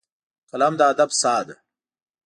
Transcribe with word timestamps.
قلم 0.51 0.73
د 0.77 0.81
ادب 0.91 1.09
ساه 1.21 1.41
ده 1.47 1.55